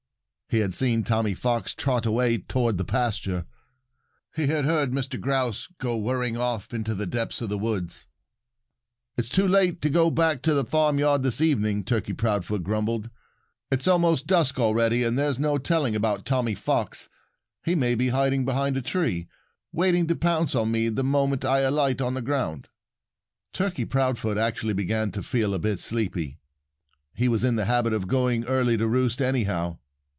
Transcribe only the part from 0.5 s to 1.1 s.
He had seen